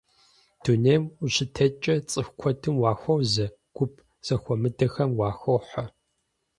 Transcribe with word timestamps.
Дунейм 0.63 1.03
ущытеткӀэ 1.23 1.95
цӀыху 2.09 2.35
куэдым 2.39 2.75
уахуозэ, 2.81 3.47
гуп 3.75 3.93
зэхуэмыдэхэм 4.25 5.11
уахохьэ. 5.19 5.85